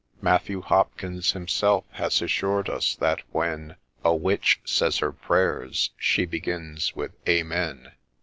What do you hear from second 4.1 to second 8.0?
witch says her prayers, she begins with" Amen.")